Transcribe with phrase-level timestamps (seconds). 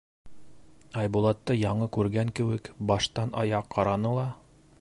[1.01, 4.29] Айбулатты яңы күргән кеүек, баштан аяҡ ҡараны ла: